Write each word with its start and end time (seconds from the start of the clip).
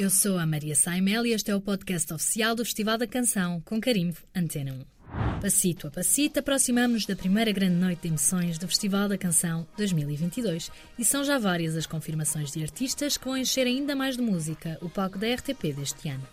Eu 0.00 0.08
sou 0.08 0.38
a 0.38 0.46
Maria 0.46 0.74
Saimel 0.74 1.26
e 1.26 1.34
este 1.34 1.50
é 1.50 1.54
o 1.54 1.60
podcast 1.60 2.10
oficial 2.14 2.54
do 2.54 2.64
Festival 2.64 2.96
da 2.96 3.06
Canção, 3.06 3.60
com 3.66 3.78
carimbo 3.78 4.16
Antena 4.34 4.72
1. 4.72 5.40
Passito 5.42 5.86
a 5.88 5.90
passito, 5.90 6.40
aproximamos-nos 6.40 7.04
da 7.04 7.14
primeira 7.14 7.52
grande 7.52 7.74
noite 7.74 8.00
de 8.00 8.08
emoções 8.08 8.56
do 8.56 8.66
Festival 8.66 9.10
da 9.10 9.18
Canção 9.18 9.66
2022 9.76 10.72
e 10.98 11.04
são 11.04 11.22
já 11.22 11.38
várias 11.38 11.76
as 11.76 11.84
confirmações 11.84 12.50
de 12.50 12.62
artistas 12.62 13.18
que 13.18 13.26
vão 13.26 13.36
encher 13.36 13.66
ainda 13.66 13.94
mais 13.94 14.16
de 14.16 14.22
música 14.22 14.78
o 14.80 14.88
palco 14.88 15.18
da 15.18 15.26
RTP 15.34 15.74
deste 15.74 16.08
ano. 16.08 16.26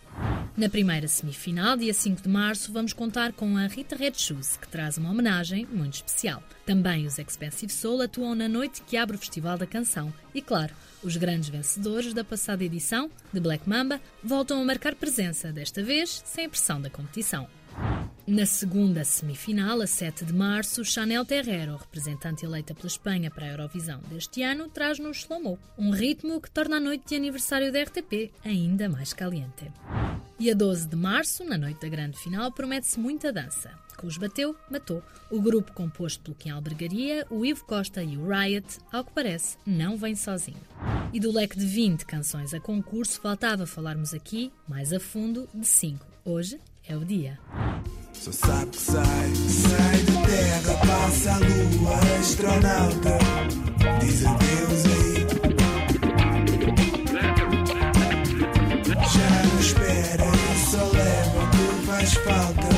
Na 0.58 0.68
primeira 0.68 1.06
semifinal, 1.06 1.76
dia 1.76 1.94
5 1.94 2.20
de 2.20 2.28
março, 2.28 2.72
vamos 2.72 2.92
contar 2.92 3.32
com 3.32 3.56
a 3.56 3.68
Rita 3.68 3.94
Red 3.94 4.14
Shoes, 4.16 4.56
que 4.56 4.66
traz 4.66 4.98
uma 4.98 5.08
homenagem 5.08 5.64
muito 5.70 5.94
especial. 5.94 6.42
Também 6.66 7.06
os 7.06 7.16
Expensive 7.16 7.72
Soul 7.72 8.02
atuam 8.02 8.34
na 8.34 8.48
noite 8.48 8.82
que 8.84 8.96
abre 8.96 9.14
o 9.14 9.18
Festival 9.20 9.56
da 9.56 9.68
Canção. 9.68 10.12
E 10.34 10.42
claro, 10.42 10.74
os 11.00 11.16
grandes 11.16 11.48
vencedores 11.48 12.12
da 12.12 12.24
passada 12.24 12.64
edição, 12.64 13.08
de 13.32 13.38
Black 13.38 13.68
Mamba, 13.68 14.00
voltam 14.20 14.60
a 14.60 14.64
marcar 14.64 14.96
presença, 14.96 15.52
desta 15.52 15.80
vez 15.80 16.24
sem 16.26 16.48
pressão 16.48 16.80
da 16.80 16.90
competição. 16.90 17.46
Na 18.28 18.44
segunda 18.44 19.04
semifinal, 19.04 19.80
a 19.80 19.86
7 19.86 20.22
de 20.22 20.34
março, 20.34 20.84
Chanel 20.84 21.24
Terrero, 21.24 21.78
representante 21.78 22.44
eleita 22.44 22.74
pela 22.74 22.86
Espanha 22.86 23.30
para 23.30 23.46
a 23.46 23.48
Eurovisão 23.48 24.02
deste 24.10 24.42
ano, 24.42 24.68
traz-nos 24.68 25.20
Slow 25.20 25.58
um 25.78 25.90
ritmo 25.90 26.38
que 26.38 26.50
torna 26.50 26.76
a 26.76 26.80
noite 26.80 27.08
de 27.08 27.14
aniversário 27.14 27.72
da 27.72 27.82
RTP 27.82 28.30
ainda 28.44 28.86
mais 28.86 29.14
caliente. 29.14 29.72
E 30.38 30.50
a 30.50 30.54
12 30.54 30.88
de 30.88 30.94
março, 30.94 31.42
na 31.42 31.56
noite 31.56 31.80
da 31.80 31.88
grande 31.88 32.18
final, 32.18 32.52
promete-se 32.52 33.00
muita 33.00 33.32
dança. 33.32 33.70
Com 33.96 34.06
os 34.06 34.18
Bateu, 34.18 34.54
Matou. 34.70 35.02
O 35.30 35.40
grupo 35.40 35.72
composto 35.72 36.22
pelo 36.22 36.36
Kim 36.36 36.50
Albergaria, 36.50 37.26
o 37.30 37.46
Ivo 37.46 37.64
Costa 37.64 38.02
e 38.02 38.18
o 38.18 38.28
Riot, 38.28 38.78
ao 38.92 39.04
que 39.04 39.12
parece, 39.12 39.56
não 39.64 39.96
vem 39.96 40.14
sozinho. 40.14 40.60
E 41.14 41.18
do 41.18 41.32
leque 41.32 41.58
de 41.58 41.64
20 41.64 42.04
canções 42.04 42.52
a 42.52 42.60
concurso, 42.60 43.22
faltava 43.22 43.64
falarmos 43.64 44.12
aqui, 44.12 44.52
mais 44.68 44.92
a 44.92 45.00
fundo, 45.00 45.48
de 45.54 45.66
5. 45.66 46.06
Hoje 46.26 46.60
é 46.86 46.94
o 46.94 47.06
dia. 47.06 47.38
Só 48.20 48.32
sabe 48.32 48.70
que 48.72 48.78
sai, 48.78 49.34
sai 49.46 49.96
de 49.98 50.12
terra, 50.26 50.74
passa 50.86 51.32
a 51.32 51.38
lua, 51.38 51.94
astronauta, 52.18 53.18
diz 54.00 54.26
adeus 54.26 54.84
aí. 54.86 55.18
Já 59.14 59.30
não 59.44 59.60
espera, 59.60 60.24
só 60.68 60.84
leva 60.90 61.44
o 61.44 61.50
que 61.50 61.86
faz 61.86 62.14
falta, 62.14 62.68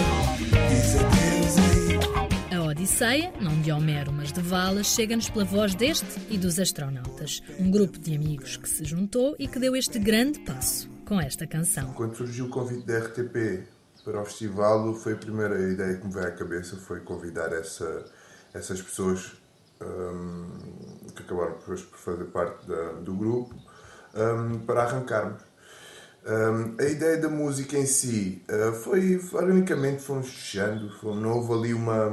diz 0.69 0.97
adeus 0.97 1.57
aí. 1.59 2.57
A 2.57 2.63
Odisseia, 2.63 3.33
não 3.41 3.63
de 3.63 3.73
Homero, 3.73 4.13
mas 4.13 4.33
de 4.33 4.43
Valas, 4.43 4.89
chega-nos 4.89 5.31
pela 5.31 5.47
voz 5.47 5.75
deste 5.75 6.21
e 6.29 6.37
dos 6.37 6.59
astronautas, 6.59 7.43
um 7.59 7.71
grupo 7.71 7.99
de 7.99 8.15
amigos 8.15 8.59
que 8.59 8.69
se 8.69 8.85
juntou 8.85 9.35
e 9.39 9.49
que 9.49 9.59
deu 9.59 9.75
este 9.75 9.99
grande 9.99 10.39
passo 10.41 10.91
com 11.07 11.19
esta 11.19 11.47
canção. 11.47 11.95
Quando 11.95 12.15
surgiu 12.15 12.45
o 12.45 12.51
convite 12.51 12.87
da 12.87 12.99
RTP 12.99 13.80
para 14.05 14.21
o 14.23 14.25
festival, 14.25 14.95
foi 14.95 15.13
a 15.15 15.17
primeira 15.17 15.59
ideia 15.61 15.97
que 15.97 16.07
me 16.07 16.13
veio 16.13 16.27
à 16.29 16.31
cabeça, 16.31 16.77
foi 16.77 17.01
convidar 17.01 17.53
essa, 17.53 18.05
essas 18.55 18.81
pessoas 18.83 19.33
hum, 19.81 20.49
que 21.15 21.23
acabaram 21.23 21.55
por 21.55 21.77
fazer 21.79 22.25
parte 22.27 22.67
da- 22.67 22.93
do 22.93 23.15
grupo 23.15 23.55
hum, 24.15 24.61
para 24.67 24.83
arrancarmos. 24.85 25.43
Hum, 26.27 26.77
a 26.79 26.85
ideia 26.85 27.17
da 27.17 27.29
música 27.31 27.79
em 27.79 27.87
si 27.87 28.43
uh, 28.51 28.75
foi, 28.75 29.17
unicamente 29.43 30.03
fomos 30.03 30.29
fechando, 30.29 30.91
foi- 31.01 31.17
não 31.17 31.33
houve 31.39 31.53
ali 31.55 31.75
uma, 31.75 32.09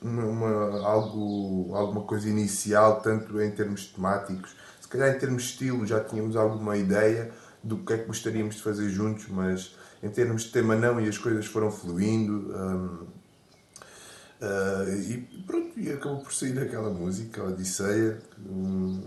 uma- 0.00 0.84
algo, 0.84 1.72
alguma 1.74 2.02
coisa 2.02 2.28
inicial, 2.28 3.00
tanto 3.00 3.40
em 3.40 3.50
termos 3.52 3.86
temáticos, 3.86 4.56
se 4.80 4.88
calhar 4.88 5.14
em 5.14 5.18
termos 5.18 5.44
de 5.44 5.50
estilo 5.50 5.86
já 5.86 6.00
tínhamos 6.02 6.34
alguma 6.36 6.76
ideia 6.76 7.30
do 7.62 7.78
que 7.78 7.92
é 7.92 7.98
que 7.98 8.06
gostaríamos 8.06 8.56
de 8.56 8.62
fazer 8.62 8.88
juntos, 8.90 9.26
mas 9.28 9.76
em 10.02 10.10
termos 10.10 10.42
de 10.42 10.52
tema 10.52 10.74
não, 10.74 11.00
e 11.00 11.08
as 11.08 11.16
coisas 11.16 11.46
foram 11.46 11.70
fluindo. 11.70 12.52
hum, 12.54 13.06
uh, 14.40 14.90
e 14.90 15.18
pronto, 15.46 15.78
e 15.78 15.92
acabou 15.92 16.20
por 16.20 16.32
sair 16.32 16.58
aquela 16.58 16.90
música, 16.90 17.40
a 17.40 17.46
Odisseia, 17.46 18.18
hum, 18.38 19.00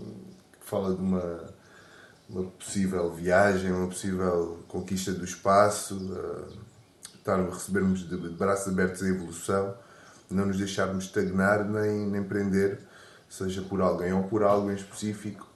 que 0.58 0.66
fala 0.66 0.94
de 0.94 1.00
uma, 1.00 1.54
uma 2.28 2.44
possível 2.44 3.12
viagem, 3.12 3.70
uma 3.70 3.88
possível 3.88 4.64
conquista 4.68 5.12
do 5.12 5.24
espaço, 5.24 5.96
uh, 5.96 6.66
estar 7.14 7.38
recebermos 7.50 8.08
de, 8.08 8.16
de 8.16 8.28
braços 8.30 8.72
abertos 8.72 9.02
a 9.02 9.08
evolução, 9.08 9.74
não 10.30 10.46
nos 10.46 10.56
deixarmos 10.56 11.04
estagnar 11.04 11.64
nem, 11.68 12.06
nem 12.06 12.22
prender, 12.24 12.80
seja 13.28 13.62
por 13.62 13.80
alguém 13.80 14.12
ou 14.12 14.24
por 14.24 14.42
algo 14.42 14.70
em 14.70 14.74
específico, 14.74 15.46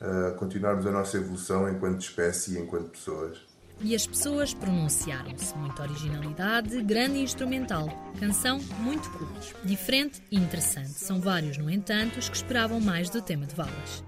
uh, 0.00 0.34
continuarmos 0.36 0.86
a 0.86 0.92
nossa 0.92 1.16
evolução 1.16 1.68
enquanto 1.68 2.00
espécie 2.02 2.54
e 2.54 2.58
enquanto 2.58 2.90
pessoas. 2.90 3.47
E 3.80 3.94
as 3.94 4.06
pessoas 4.06 4.52
pronunciaram-se. 4.52 5.56
Muita 5.56 5.82
originalidade, 5.82 6.82
grande 6.82 7.20
instrumental. 7.20 7.88
Canção 8.18 8.58
muito 8.80 9.08
cool, 9.10 9.28
diferente 9.64 10.22
e 10.30 10.36
interessante. 10.36 10.90
São 10.90 11.20
vários, 11.20 11.56
no 11.58 11.70
entanto, 11.70 12.18
os 12.18 12.28
que 12.28 12.36
esperavam 12.36 12.80
mais 12.80 13.08
do 13.08 13.22
tema 13.22 13.46
de 13.46 13.54
Valas. 13.54 14.04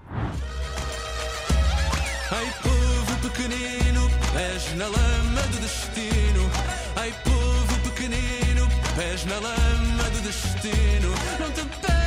Ai 2.31 2.53
povo 2.63 3.29
pequenino, 3.29 4.09
pés 4.33 4.75
na 4.75 4.85
lama 4.85 5.41
do 5.51 5.61
destino. 5.61 6.49
Ai 6.95 7.13
povo 7.23 7.79
pequenino, 7.89 8.67
pés 8.95 9.25
na 9.25 9.35
lama 9.35 10.09
do 10.09 10.21
destino. 10.21 11.09
Não 11.39 11.51
te 11.51 12.00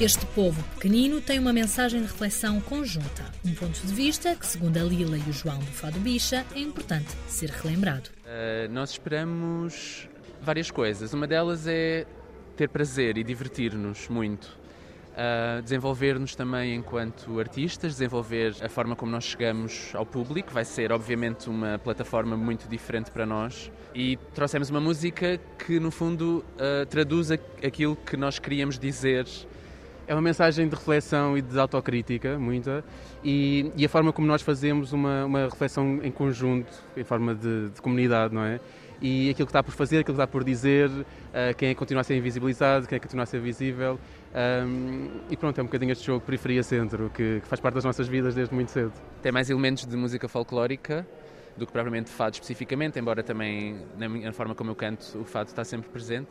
Este 0.00 0.24
povo 0.26 0.62
pequenino 0.74 1.20
tem 1.20 1.40
uma 1.40 1.52
mensagem 1.52 2.00
de 2.00 2.06
reflexão 2.06 2.60
conjunta. 2.60 3.24
Um 3.44 3.52
ponto 3.52 3.84
de 3.84 3.92
vista 3.92 4.32
que, 4.36 4.46
segundo 4.46 4.76
a 4.76 4.82
Lila 4.84 5.18
e 5.18 5.28
o 5.28 5.32
João 5.32 5.58
do 5.58 5.72
Fado 5.72 5.98
Bicha, 5.98 6.46
é 6.54 6.60
importante 6.60 7.08
ser 7.26 7.50
relembrado. 7.50 8.08
Uh, 8.24 8.72
nós 8.72 8.90
esperamos 8.90 10.08
várias 10.40 10.70
coisas. 10.70 11.12
Uma 11.12 11.26
delas 11.26 11.66
é 11.66 12.06
ter 12.56 12.68
prazer 12.68 13.18
e 13.18 13.24
divertir-nos 13.24 14.08
muito. 14.08 14.56
Uh, 15.14 15.60
desenvolver-nos 15.62 16.36
também 16.36 16.76
enquanto 16.76 17.40
artistas, 17.40 17.94
desenvolver 17.94 18.54
a 18.62 18.68
forma 18.68 18.94
como 18.94 19.10
nós 19.10 19.24
chegamos 19.24 19.92
ao 19.96 20.06
público. 20.06 20.52
Vai 20.52 20.64
ser, 20.64 20.92
obviamente, 20.92 21.50
uma 21.50 21.76
plataforma 21.76 22.36
muito 22.36 22.68
diferente 22.68 23.10
para 23.10 23.26
nós. 23.26 23.68
E 23.92 24.16
trouxemos 24.32 24.70
uma 24.70 24.80
música 24.80 25.40
que, 25.58 25.80
no 25.80 25.90
fundo, 25.90 26.44
uh, 26.54 26.86
traduz 26.86 27.32
aquilo 27.32 27.96
que 27.96 28.16
nós 28.16 28.38
queríamos 28.38 28.78
dizer 28.78 29.26
É 30.08 30.14
uma 30.14 30.22
mensagem 30.22 30.66
de 30.66 30.74
reflexão 30.74 31.36
e 31.36 31.42
de 31.42 31.60
autocrítica, 31.60 32.38
muita, 32.38 32.82
e, 33.22 33.70
e 33.76 33.84
a 33.84 33.88
forma 33.90 34.10
como 34.10 34.26
nós 34.26 34.40
fazemos 34.40 34.94
uma, 34.94 35.26
uma 35.26 35.44
reflexão 35.44 36.00
em 36.02 36.10
conjunto, 36.10 36.72
em 36.96 37.04
forma 37.04 37.34
de, 37.34 37.68
de 37.68 37.82
comunidade, 37.82 38.34
não 38.34 38.42
é? 38.42 38.58
E 39.02 39.28
aquilo 39.28 39.44
que 39.46 39.50
está 39.50 39.62
por 39.62 39.74
fazer, 39.74 39.98
aquilo 39.98 40.16
que 40.16 40.22
está 40.22 40.26
por 40.26 40.42
dizer, 40.42 40.90
eh, 41.30 41.52
quem 41.52 41.68
é 41.68 41.74
continua 41.74 42.00
a 42.00 42.04
ser 42.04 42.16
invisibilizado, 42.16 42.88
quem 42.88 42.96
é 42.96 42.98
continua 42.98 43.24
a 43.24 43.26
ser 43.26 43.38
visível. 43.38 44.00
ahm, 44.34 45.08
e 45.28 45.36
pronto, 45.36 45.58
é 45.58 45.62
um 45.62 45.66
bocadinho 45.66 45.92
este 45.92 46.06
jogo 46.06 46.24
periferia-centro, 46.24 47.10
que, 47.14 47.42
faz 47.44 47.60
parte 47.60 47.74
das 47.74 47.84
nossas 47.84 48.08
vidas 48.08 48.34
desde 48.34 48.54
muito 48.54 48.70
cedo. 48.70 48.92
tem 49.22 49.30
mais 49.30 49.50
elementos 49.50 49.84
de 49.84 49.94
música 49.94 50.26
folclórica 50.26 51.06
do 51.54 51.66
que 51.66 51.72
propriamente 51.72 52.08
fado 52.08 52.32
especificamente, 52.32 52.98
embora 52.98 53.22
também 53.22 53.76
na 53.98 54.32
forma 54.32 54.54
como 54.54 54.70
eu 54.70 54.74
canto 54.74 55.18
o 55.20 55.24
fado 55.24 55.50
está 55.50 55.64
sempre 55.64 55.90
presente, 55.90 56.28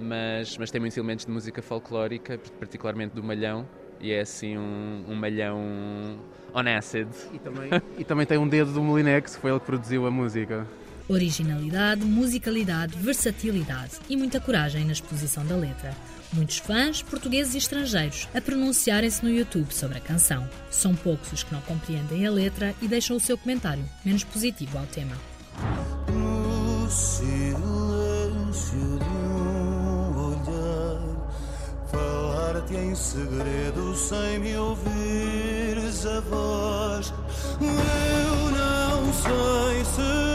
mas, 0.00 0.56
mas 0.58 0.70
tem 0.70 0.80
muitos 0.80 0.96
elementos 0.96 1.24
de 1.26 1.32
música 1.32 1.62
folclórica, 1.62 2.38
particularmente 2.58 3.14
do 3.14 3.22
malhão, 3.22 3.66
e 4.00 4.12
é 4.12 4.20
assim 4.20 4.56
um, 4.56 5.04
um 5.08 5.14
malhão 5.14 6.18
on 6.54 6.76
acid. 6.76 7.08
E 7.32 7.38
também, 7.38 7.70
e 7.98 8.04
também 8.04 8.26
tem 8.26 8.38
um 8.38 8.48
dedo 8.48 8.72
do 8.72 8.82
Molinex, 8.82 9.36
que 9.36 9.42
foi 9.42 9.50
ele 9.50 9.60
que 9.60 9.66
produziu 9.66 10.06
a 10.06 10.10
música. 10.10 10.66
Originalidade, 11.08 12.04
musicalidade, 12.04 12.96
versatilidade 12.98 13.92
e 14.10 14.16
muita 14.16 14.40
coragem 14.40 14.84
na 14.84 14.92
exposição 14.92 15.44
da 15.46 15.56
letra. 15.56 15.94
Muitos 16.34 16.58
fãs, 16.58 17.00
portugueses 17.00 17.54
e 17.54 17.58
estrangeiros, 17.58 18.28
a 18.34 18.40
pronunciarem-se 18.40 19.24
no 19.24 19.30
YouTube 19.30 19.72
sobre 19.72 19.96
a 19.96 20.00
canção. 20.00 20.46
São 20.70 20.94
poucos 20.94 21.32
os 21.32 21.42
que 21.42 21.54
não 21.54 21.62
compreendem 21.62 22.26
a 22.26 22.30
letra 22.30 22.74
e 22.82 22.88
deixam 22.88 23.16
o 23.16 23.20
seu 23.20 23.38
comentário 23.38 23.82
menos 24.04 24.24
positivo 24.24 24.76
ao 24.76 24.84
tema. 24.86 25.16
No 26.12 26.86
silêncio 26.90 27.58
de 28.98 29.04
um 29.04 29.37
em 32.76 32.94
segredo 32.94 33.94
sem 33.94 34.38
me 34.40 34.56
ouvires 34.56 36.04
a 36.06 36.20
voz. 36.20 37.12
Eu 37.60 38.50
não 38.50 39.12
sei 39.12 39.84
se 39.84 40.27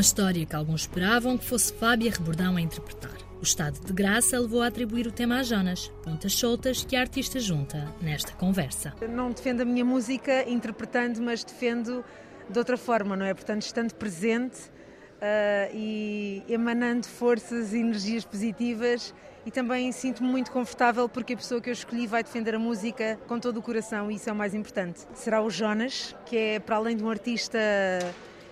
Uma 0.00 0.02
história 0.02 0.46
que 0.46 0.56
alguns 0.56 0.80
esperavam 0.80 1.36
que 1.36 1.44
fosse 1.44 1.74
Fábia 1.74 2.10
Rebordão 2.10 2.56
a 2.56 2.60
interpretar. 2.62 3.12
O 3.38 3.42
estado 3.42 3.78
de 3.84 3.92
graça 3.92 4.40
levou 4.40 4.62
a 4.62 4.68
atribuir 4.68 5.06
o 5.06 5.12
tema 5.12 5.40
a 5.40 5.42
Jonas, 5.42 5.92
pontas 6.02 6.32
soltas 6.32 6.82
que 6.82 6.96
a 6.96 7.02
artista 7.02 7.38
junta 7.38 7.86
nesta 8.00 8.32
conversa. 8.32 8.94
Não 9.06 9.30
defendo 9.30 9.60
a 9.60 9.64
minha 9.66 9.84
música 9.84 10.48
interpretando, 10.48 11.20
mas 11.20 11.44
defendo 11.44 12.02
de 12.48 12.58
outra 12.58 12.78
forma, 12.78 13.14
não 13.14 13.26
é? 13.26 13.34
Portanto, 13.34 13.60
estando 13.60 13.92
presente 13.92 14.58
uh, 14.60 15.70
e 15.74 16.44
emanando 16.48 17.06
forças 17.06 17.74
e 17.74 17.80
energias 17.80 18.24
positivas 18.24 19.14
e 19.44 19.50
também 19.50 19.92
sinto-me 19.92 20.30
muito 20.30 20.50
confortável 20.50 21.10
porque 21.10 21.34
a 21.34 21.36
pessoa 21.36 21.60
que 21.60 21.68
eu 21.68 21.74
escolhi 21.74 22.06
vai 22.06 22.22
defender 22.22 22.54
a 22.54 22.58
música 22.58 23.18
com 23.28 23.38
todo 23.38 23.58
o 23.58 23.62
coração 23.62 24.10
e 24.10 24.14
isso 24.14 24.30
é 24.30 24.32
o 24.32 24.36
mais 24.36 24.54
importante. 24.54 25.00
Será 25.12 25.42
o 25.42 25.50
Jonas, 25.50 26.16
que 26.24 26.38
é 26.38 26.58
para 26.58 26.76
além 26.76 26.96
de 26.96 27.04
um 27.04 27.10
artista 27.10 27.58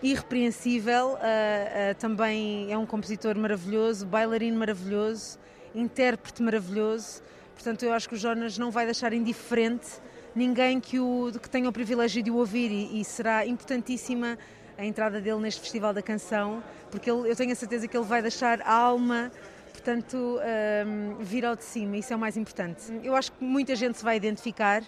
irrepreensível, 0.03 1.11
uh, 1.11 1.15
uh, 1.15 1.95
também 1.99 2.73
é 2.73 2.79
um 2.79 2.87
compositor 2.87 3.37
maravilhoso, 3.37 4.07
bailarino 4.07 4.59
maravilhoso, 4.59 5.39
intérprete 5.75 6.43
maravilhoso. 6.43 7.23
Portanto, 7.55 7.83
eu 7.85 7.93
acho 7.93 8.09
que 8.09 8.15
o 8.15 8.19
Jonas 8.19 8.57
não 8.57 8.71
vai 8.71 8.85
deixar 8.85 9.13
indiferente 9.13 9.89
ninguém 10.35 10.81
que, 10.81 11.01
o, 11.01 11.33
que 11.43 11.51
tenha 11.51 11.69
o 11.69 11.73
privilégio 11.73 12.23
de 12.23 12.31
o 12.31 12.37
ouvir 12.37 12.71
e, 12.71 13.01
e 13.01 13.05
será 13.05 13.45
importantíssima 13.45 14.39
a 14.77 14.85
entrada 14.85 15.21
dele 15.21 15.41
neste 15.41 15.61
Festival 15.61 15.93
da 15.93 16.01
Canção, 16.01 16.63
porque 16.91 17.11
ele, 17.11 17.29
eu 17.29 17.35
tenho 17.35 17.51
a 17.51 17.57
certeza 17.57 17.89
que 17.89 17.97
ele 17.97 18.07
vai 18.07 18.23
deixar 18.23 18.63
a 18.63 18.73
alma 18.73 19.33
portanto, 19.79 20.39
um, 20.87 21.25
vir 21.25 21.47
ao 21.47 21.57
de 21.57 21.65
cima, 21.65 21.97
isso 21.97 22.13
é 22.13 22.17
o 22.17 22.19
mais 22.19 22.37
importante. 22.37 22.83
Eu 23.03 23.15
acho 23.15 23.33
que 23.33 23.43
muita 23.43 23.77
gente 23.77 23.99
se 23.99 24.05
vai 24.05 24.17
identificar, 24.17 24.83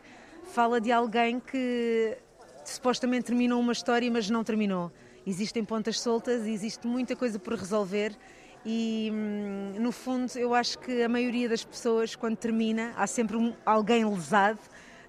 fala 0.52 0.80
de 0.80 0.90
alguém 0.90 1.40
que 1.40 2.18
supostamente 2.72 3.26
terminou 3.26 3.60
uma 3.60 3.72
história, 3.72 4.10
mas 4.10 4.28
não 4.30 4.44
terminou. 4.44 4.92
Existem 5.26 5.64
pontas 5.64 6.00
soltas, 6.00 6.46
existe 6.46 6.86
muita 6.86 7.14
coisa 7.14 7.38
por 7.38 7.54
resolver 7.54 8.16
e, 8.64 9.10
hum, 9.12 9.74
no 9.78 9.90
fundo, 9.90 10.30
eu 10.36 10.54
acho 10.54 10.78
que 10.78 11.02
a 11.02 11.08
maioria 11.08 11.48
das 11.48 11.64
pessoas, 11.64 12.14
quando 12.14 12.36
termina, 12.36 12.92
há 12.96 13.06
sempre 13.06 13.36
um, 13.36 13.54
alguém 13.64 14.04
lesado, 14.04 14.60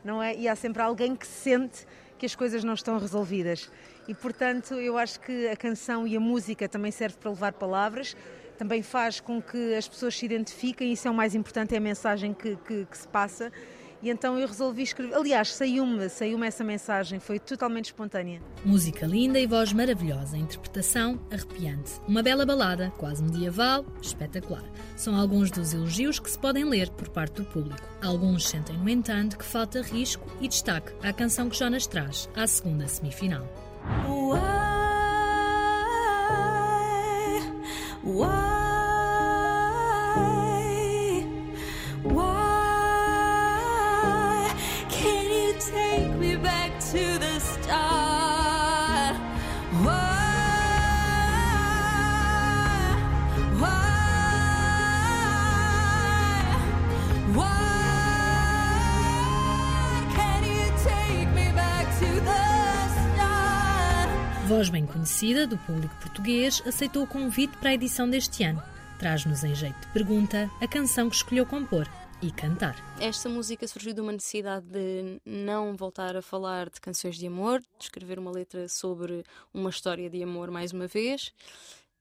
não 0.04 0.24
é? 0.24 0.36
E 0.36 0.48
há 0.48 0.56
sempre 0.56 0.82
alguém 0.82 1.16
que 1.16 1.28
sente 1.28 1.86
que 2.18 2.26
as 2.26 2.36
coisas 2.36 2.64
não 2.64 2.74
estão 2.74 2.98
resolvidas. 2.98 3.70
E, 4.08 4.14
portanto, 4.14 4.76
eu 4.76 4.98
acho 4.98 5.20
que 5.20 5.48
a 5.48 5.56
canção 5.56 6.08
e 6.08 6.16
a 6.16 6.20
música 6.20 6.68
também 6.70 6.92
serve 6.92 7.18
para 7.18 7.30
levar 7.30 7.54
palavras, 7.54 8.16
também 8.58 8.82
faz 8.82 9.20
com 9.20 9.42
que 9.42 9.74
as 9.76 9.88
pessoas 9.88 10.16
se 10.16 10.26
identifiquem, 10.26 10.94
isso 10.94 11.08
é 11.08 11.12
o 11.12 11.14
mais 11.14 11.36
importante, 11.36 11.74
é 11.74 11.78
a 11.78 11.82
mensagem 11.82 12.34
que, 12.34 12.56
que, 12.58 12.86
que 12.86 12.98
se 12.98 13.08
passa 13.08 13.52
e 14.02 14.10
então 14.10 14.38
eu 14.40 14.48
resolvi 14.48 14.84
escrever. 14.84 15.14
Aliás, 15.16 15.54
saiu-me, 15.54 16.10
saiu-me 16.10 16.48
essa 16.48 16.64
mensagem, 16.64 17.20
foi 17.20 17.40
totalmente 17.40 17.86
espontânea. 17.86 18.42
Música 18.66 19.06
linda 19.06 19.40
e 19.40 19.46
voz 19.46 19.74
maravilhosa, 19.74 20.38
interpretação 20.38 21.20
arrepiante. 21.32 21.94
Uma 22.08 22.24
bela 22.24 22.46
balada, 22.46 22.92
quase 22.98 23.24
medieval, 23.24 23.86
espetacular. 24.02 24.64
São 24.96 25.16
alguns 25.16 25.52
dos 25.52 25.74
elogios 25.74 26.20
que 26.20 26.30
se 26.30 26.40
podem 26.40 26.66
ler 26.66 26.90
por 26.90 27.10
parte 27.10 27.42
do 27.42 27.46
público. 27.46 27.88
Alguns 28.02 28.48
sentem, 28.48 28.78
no 28.78 28.90
entanto, 28.90 29.38
que 29.38 29.46
falta 29.46 29.82
risco 29.82 30.26
e 30.40 30.48
destaque 30.48 30.92
à 31.04 31.14
canção 31.14 31.50
que 31.50 31.58
Jonas 31.58 31.88
traz 31.88 32.30
à 32.36 32.48
segunda 32.48 32.88
semifinal. 32.88 33.48
Why? 49.74 49.92
Why? 53.60 53.92
voz 64.52 64.70
bem 64.70 64.86
conhecida 64.86 65.48
do 65.48 65.58
público 65.58 65.96
português, 66.02 66.62
aceitou 66.68 67.04
o 67.04 67.08
convite 67.08 67.56
para 67.56 67.70
a 67.70 67.74
edição 67.74 68.10
deste 68.10 68.44
ano. 68.44 68.62
Traz-nos 69.00 69.46
em 69.46 69.56
jeito 69.56 69.80
de 69.80 69.88
pergunta 69.88 70.50
a 70.60 70.68
canção 70.68 71.10
que 71.10 71.16
escolheu 71.16 71.46
compor 71.46 71.88
e 72.22 72.32
cantar. 72.32 72.76
Esta 73.00 73.28
música 73.28 73.68
surgiu 73.68 73.94
de 73.94 74.02
uma 74.02 74.12
necessidade 74.12 74.66
de 74.68 75.20
não 75.26 75.76
voltar 75.76 76.16
a 76.16 76.22
falar 76.22 76.70
de 76.70 76.80
canções 76.80 77.18
de 77.18 77.26
amor, 77.26 77.60
de 77.60 77.86
escrever 77.86 78.20
uma 78.20 78.30
letra 78.30 78.70
sobre 78.70 79.24
uma 79.54 79.70
história 79.70 80.10
de 80.10 80.22
amor 80.22 80.52
mais 80.52 80.72
uma 80.72 80.86
vez. 80.88 81.34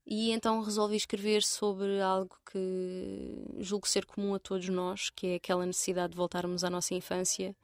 E 0.07 0.33
então 0.33 0.61
resolvi 0.63 0.97
escrever 0.97 1.43
sobre 1.43 2.01
algo 2.01 2.37
que 2.53 3.61
julgo 3.61 3.89
ser 3.89 4.05
comum 4.05 4.35
a 4.35 4.39
todos 4.39 4.69
nós, 4.69 5.09
que 5.09 5.29
é 5.29 5.35
aquela 5.37 5.65
necessidade 5.65 6.11
de 6.11 6.17
voltarmos 6.17 6.65
à 6.65 6.71
nossa 6.71 6.95
infância 6.95 7.55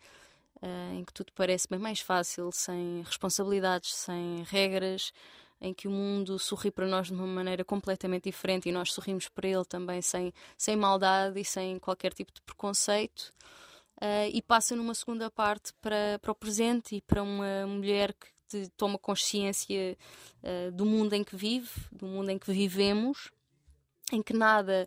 uh, 0.62 0.94
em 0.94 1.04
que 1.04 1.12
tudo 1.12 1.32
parece 1.34 1.66
bem 1.68 1.78
mais 1.78 2.00
fácil, 2.00 2.50
sem 2.52 3.02
responsabilidades, 3.02 3.94
sem 3.94 4.44
regras, 4.44 5.12
em 5.60 5.72
que 5.72 5.88
o 5.88 5.90
mundo 5.90 6.38
sorri 6.38 6.70
para 6.70 6.86
nós 6.86 7.08
de 7.08 7.14
uma 7.14 7.26
maneira 7.26 7.64
completamente 7.64 8.24
diferente 8.24 8.68
e 8.68 8.72
nós 8.72 8.92
sorrimos 8.92 9.28
para 9.28 9.48
ele 9.48 9.64
também 9.64 10.02
sem, 10.02 10.32
sem 10.56 10.76
maldade 10.76 11.40
e 11.40 11.44
sem 11.44 11.78
qualquer 11.78 12.12
tipo 12.12 12.32
de 12.32 12.40
preconceito. 12.42 13.32
Uh, 13.96 14.28
e 14.30 14.42
passa 14.42 14.76
numa 14.76 14.94
segunda 14.94 15.30
parte 15.30 15.72
para, 15.80 16.18
para 16.20 16.30
o 16.30 16.34
presente 16.34 16.96
e 16.96 17.00
para 17.00 17.22
uma 17.22 17.66
mulher 17.66 18.12
que 18.12 18.68
toma 18.76 18.98
consciência 18.98 19.96
uh, 20.42 20.70
do 20.72 20.84
mundo 20.84 21.14
em 21.14 21.24
que 21.24 21.34
vive, 21.34 21.70
do 21.90 22.06
mundo 22.06 22.30
em 22.30 22.38
que 22.38 22.52
vivemos, 22.52 23.32
em 24.12 24.22
que 24.22 24.34
nada 24.34 24.86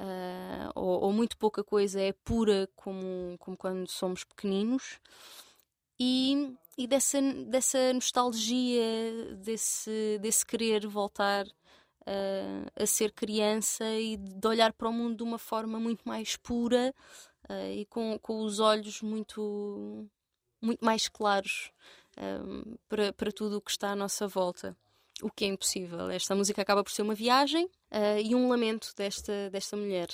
uh, 0.00 0.72
ou, 0.74 1.02
ou, 1.02 1.12
muito 1.12 1.36
pouca 1.36 1.62
coisa 1.62 2.00
é 2.00 2.12
pura 2.12 2.66
como, 2.74 3.36
como 3.38 3.56
quando 3.58 3.88
somos 3.90 4.24
pequeninos 4.24 5.00
e, 6.00 6.54
e 6.76 6.86
dessa, 6.86 7.20
dessa 7.46 7.92
nostalgia, 7.92 9.34
desse, 9.36 10.18
desse 10.20 10.44
querer 10.44 10.86
voltar 10.86 11.46
uh, 11.46 12.70
a 12.74 12.86
ser 12.86 13.12
criança 13.12 13.84
e 13.98 14.16
de 14.16 14.46
olhar 14.46 14.72
para 14.72 14.88
o 14.88 14.92
mundo 14.92 15.16
de 15.16 15.22
uma 15.22 15.38
forma 15.38 15.80
muito 15.80 16.06
mais 16.06 16.36
pura 16.36 16.94
uh, 17.48 17.72
e 17.72 17.86
com, 17.86 18.18
com 18.20 18.42
os 18.42 18.60
olhos 18.60 19.00
muito, 19.02 20.06
muito 20.60 20.84
mais 20.84 21.08
claros 21.08 21.70
para, 22.88 23.12
para 23.12 23.30
tudo 23.30 23.58
o 23.58 23.60
que 23.60 23.70
está 23.70 23.90
à 23.90 23.96
nossa 23.96 24.26
volta 24.26 24.74
o 25.22 25.30
que 25.30 25.44
é 25.44 25.48
impossível. 25.48 26.10
Esta 26.10 26.34
música 26.34 26.62
acaba 26.62 26.82
por 26.84 26.90
ser 26.90 27.02
uma 27.02 27.14
viagem 27.14 27.66
uh, 27.66 28.20
e 28.22 28.34
um 28.34 28.48
lamento 28.48 28.92
desta, 28.96 29.50
desta 29.50 29.76
mulher. 29.76 30.08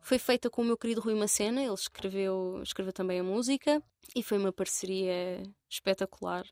Foi 0.00 0.18
feita 0.18 0.48
com 0.48 0.62
o 0.62 0.64
meu 0.64 0.76
querido 0.76 1.00
Rui 1.00 1.14
Macena, 1.14 1.62
ele 1.62 1.74
escreveu, 1.74 2.60
escreveu 2.62 2.92
também 2.92 3.18
a 3.18 3.24
música 3.24 3.82
e 4.14 4.22
foi 4.22 4.38
uma 4.38 4.52
parceria 4.52 5.42
espetacular. 5.76 6.44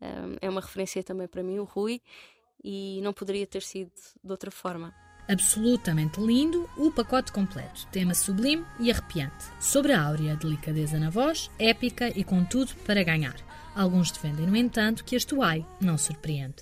Uh, 0.00 0.36
é 0.40 0.48
uma 0.48 0.60
referência 0.60 1.02
também 1.02 1.26
para 1.26 1.42
mim, 1.42 1.58
o 1.58 1.64
Rui, 1.64 2.00
e 2.62 3.00
não 3.02 3.12
poderia 3.12 3.46
ter 3.46 3.62
sido 3.62 3.92
de 4.22 4.30
outra 4.30 4.50
forma. 4.50 4.94
Absolutamente 5.28 6.20
lindo, 6.20 6.68
o 6.76 6.90
pacote 6.90 7.32
completo. 7.32 7.86
Tema 7.92 8.12
sublime 8.12 8.64
e 8.80 8.90
arrepiante. 8.90 9.44
Sobre 9.60 9.92
a 9.92 10.02
áurea 10.02 10.36
delicadeza 10.36 10.98
na 10.98 11.10
voz, 11.10 11.50
épica 11.58 12.08
e 12.08 12.24
com 12.24 12.44
tudo 12.44 12.74
para 12.84 13.04
ganhar. 13.04 13.36
Alguns 13.74 14.10
defendem, 14.10 14.46
no 14.46 14.56
entanto, 14.56 15.04
que 15.04 15.16
este 15.16 15.34
Uai 15.34 15.64
não 15.80 15.96
surpreende. 15.96 16.56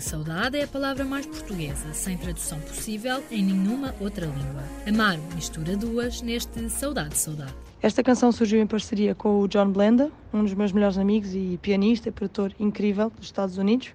Saudade 0.00 0.56
é 0.56 0.62
a 0.62 0.68
palavra 0.68 1.04
mais 1.04 1.26
portuguesa, 1.26 1.92
sem 1.92 2.16
tradução 2.16 2.60
possível 2.60 3.22
em 3.30 3.42
nenhuma 3.42 3.92
outra 3.98 4.26
língua. 4.26 4.62
Amar 4.86 5.18
mistura 5.34 5.76
duas 5.76 6.22
neste 6.22 6.70
Saudade, 6.70 7.18
Saudade. 7.18 7.52
Esta 7.82 8.00
canção 8.00 8.30
surgiu 8.30 8.60
em 8.60 8.66
parceria 8.66 9.12
com 9.12 9.40
o 9.40 9.48
John 9.48 9.72
Blenda, 9.72 10.12
um 10.32 10.44
dos 10.44 10.54
meus 10.54 10.70
melhores 10.70 10.96
amigos 10.98 11.34
e 11.34 11.58
pianista 11.60 12.08
e 12.08 12.12
produtor 12.12 12.54
incrível 12.60 13.10
dos 13.10 13.26
Estados 13.26 13.58
Unidos. 13.58 13.92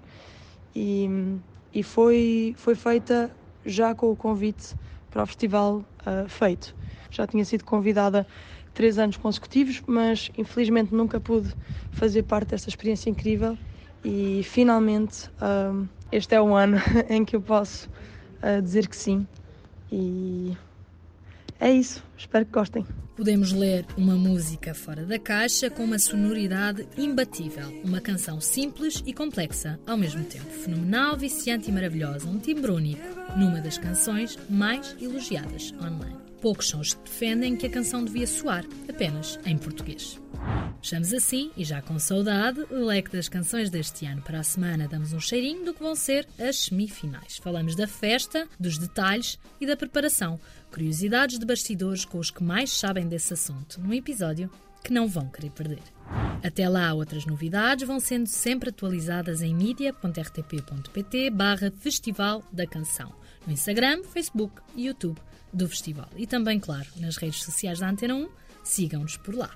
E, 0.75 1.09
e 1.73 1.81
foi, 1.83 2.53
foi 2.57 2.75
feita 2.75 3.31
já 3.65 3.95
com 3.95 4.11
o 4.11 4.15
convite 4.15 4.75
para 5.09 5.23
o 5.23 5.25
festival 5.25 5.85
uh, 6.01 6.27
feito. 6.27 6.75
Já 7.09 7.25
tinha 7.25 7.45
sido 7.45 7.63
convidada 7.63 8.27
três 8.73 8.99
anos 8.99 9.15
consecutivos, 9.15 9.81
mas 9.87 10.29
infelizmente 10.37 10.93
nunca 10.93 11.17
pude 11.19 11.55
fazer 11.93 12.23
parte 12.23 12.49
desta 12.49 12.67
experiência 12.67 13.09
incrível 13.09 13.57
e 14.07 14.41
finalmente 14.41 15.29
um, 15.41 15.85
este 16.13 16.33
é 16.33 16.41
o 16.41 16.55
ano 16.55 16.77
em 17.09 17.25
que 17.25 17.35
eu 17.35 17.41
posso 17.41 17.89
uh, 18.41 18.61
dizer 18.61 18.87
que 18.87 18.95
sim. 18.95 19.27
E 19.91 20.55
é 21.59 21.71
isso. 21.73 22.01
Espero 22.17 22.45
que 22.45 22.51
gostem. 22.51 22.85
Podemos 23.17 23.51
ler 23.51 23.85
uma 23.97 24.15
música 24.15 24.73
fora 24.73 25.03
da 25.03 25.19
caixa 25.19 25.69
com 25.69 25.83
uma 25.83 25.99
sonoridade 25.99 26.87
imbatível. 26.97 27.67
Uma 27.83 27.99
canção 27.99 28.39
simples 28.39 29.03
e 29.05 29.13
complexa 29.13 29.77
ao 29.85 29.97
mesmo 29.97 30.23
tempo. 30.23 30.45
Fenomenal, 30.45 31.17
viciante 31.17 31.69
e 31.69 31.73
maravilhosa. 31.73 32.29
Um 32.29 32.39
timbre 32.39 32.71
único. 32.71 33.01
Numa 33.35 33.59
das 33.59 33.77
canções 33.77 34.39
mais 34.49 34.95
elogiadas 35.01 35.73
online. 35.81 36.15
Poucos 36.41 36.69
são 36.69 36.79
os 36.79 36.93
que 36.93 37.03
defendem 37.03 37.57
que 37.57 37.65
a 37.65 37.69
canção 37.69 38.05
devia 38.05 38.27
soar 38.27 38.63
apenas 38.87 39.37
em 39.45 39.57
português. 39.57 40.17
Estamos 40.81 41.13
assim, 41.13 41.51
e 41.57 41.63
já 41.63 41.81
com 41.81 41.99
saudade, 41.99 42.61
o 42.71 42.85
leque 42.85 43.11
das 43.11 43.27
canções 43.27 43.69
deste 43.69 44.05
ano. 44.05 44.21
Para 44.21 44.39
a 44.39 44.43
semana 44.43 44.87
damos 44.87 45.11
um 45.11 45.19
cheirinho 45.19 45.65
do 45.65 45.73
que 45.73 45.81
vão 45.81 45.95
ser 45.95 46.27
as 46.39 46.57
semifinais. 46.59 47.37
Falamos 47.37 47.75
da 47.75 47.87
festa, 47.87 48.47
dos 48.59 48.77
detalhes 48.77 49.37
e 49.59 49.65
da 49.65 49.75
preparação. 49.75 50.39
Curiosidades 50.71 51.39
de 51.39 51.45
bastidores 51.45 52.05
com 52.05 52.19
os 52.19 52.31
que 52.31 52.43
mais 52.43 52.71
sabem 52.71 53.07
desse 53.07 53.33
assunto, 53.33 53.81
num 53.81 53.93
episódio 53.93 54.49
que 54.83 54.93
não 54.93 55.07
vão 55.07 55.27
querer 55.27 55.49
perder. 55.49 55.83
Até 56.43 56.69
lá, 56.69 56.93
outras 56.93 57.25
novidades 57.25 57.85
vão 57.85 57.99
sendo 57.99 58.27
sempre 58.27 58.69
atualizadas 58.69 59.41
em 59.41 59.53
media.rtp.pt 59.53 61.29
barra 61.31 61.71
Festival 61.71 62.43
da 62.51 62.65
Canção, 62.65 63.13
no 63.45 63.51
Instagram, 63.51 64.03
Facebook 64.03 64.61
e 64.75 64.85
YouTube 64.85 65.19
do 65.51 65.67
festival. 65.67 66.07
E 66.15 66.27
também, 66.27 66.59
claro, 66.59 66.87
nas 66.97 67.17
redes 67.17 67.43
sociais 67.43 67.79
da 67.79 67.89
Antena 67.89 68.15
1, 68.15 68.29
sigam-nos 68.67 69.17
por 69.17 69.35
lá. 69.35 69.51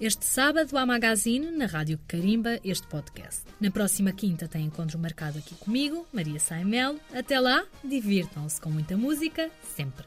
Este 0.00 0.24
sábado 0.24 0.76
há 0.76 0.84
Magazine, 0.84 1.50
na 1.50 1.66
Rádio 1.66 1.98
Carimba, 2.06 2.58
este 2.64 2.86
podcast. 2.86 3.42
Na 3.60 3.70
próxima 3.70 4.12
quinta 4.12 4.48
tem 4.48 4.64
encontro 4.64 4.98
marcado 4.98 5.38
aqui 5.38 5.54
comigo, 5.54 6.06
Maria 6.12 6.40
Saimelo. 6.40 6.98
Até 7.14 7.38
lá, 7.38 7.64
divirtam-se 7.84 8.60
com 8.60 8.70
muita 8.70 8.96
música, 8.96 9.50
sempre. 9.76 10.04